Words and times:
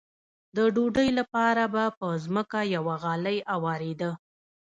د 0.55 0.57
ډوډۍ 0.75 1.09
لپاره 1.19 1.63
به 1.73 1.83
په 1.99 2.07
ځمکه 2.23 2.59
یوه 2.75 2.95
غالۍ 3.03 3.37
اوارېده. 3.55 4.11